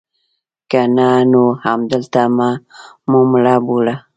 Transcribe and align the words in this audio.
که 0.69 0.81
نه 0.95 1.09
نو 1.31 1.43
همدلته 1.63 2.23
مو 3.09 3.19
مړه 3.31 3.55
بوله. 3.65 3.95